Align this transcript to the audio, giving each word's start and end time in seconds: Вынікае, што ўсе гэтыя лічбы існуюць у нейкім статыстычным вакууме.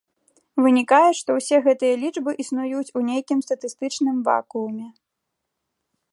Вынікае, 0.67 1.09
што 1.19 1.29
ўсе 1.39 1.57
гэтыя 1.67 1.99
лічбы 2.03 2.31
існуюць 2.43 2.93
у 2.99 3.03
нейкім 3.09 3.39
статыстычным 3.49 4.17
вакууме. 4.31 4.87